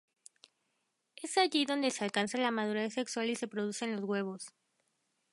[1.21, 4.47] Es allí donde se alcanza la madurez sexual y se producen los huevos.